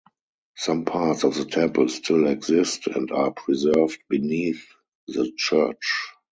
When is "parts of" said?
0.85-1.35